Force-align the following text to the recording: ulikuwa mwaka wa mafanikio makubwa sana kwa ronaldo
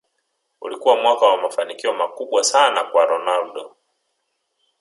ulikuwa 0.61 0.95
mwaka 0.95 1.25
wa 1.25 1.37
mafanikio 1.41 1.93
makubwa 1.93 2.43
sana 2.43 2.83
kwa 2.83 3.05
ronaldo 3.05 3.75